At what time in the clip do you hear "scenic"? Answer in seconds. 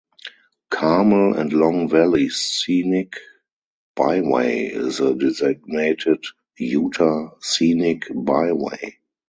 2.29-3.17, 7.39-8.05